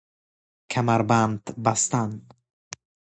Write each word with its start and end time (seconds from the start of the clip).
کمربند 0.71 1.43
بستن 1.63 2.27